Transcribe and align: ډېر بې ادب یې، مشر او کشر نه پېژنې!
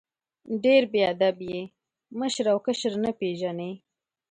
ډېر 0.63 0.83
بې 0.91 1.01
ادب 1.13 1.35
یې، 1.51 1.61
مشر 2.19 2.45
او 2.53 2.57
کشر 2.65 2.93
نه 3.03 3.11
پېژنې! 3.19 3.71